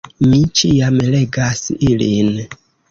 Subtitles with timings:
[0.29, 2.37] Mi ĉiam legas ilin.